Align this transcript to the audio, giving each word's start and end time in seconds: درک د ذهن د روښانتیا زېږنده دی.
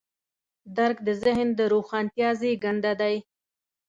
درک 0.77 0.97
د 1.07 1.09
ذهن 1.23 1.47
د 1.59 1.61
روښانتیا 1.73 2.29
زېږنده 2.39 2.93
دی. 3.01 3.15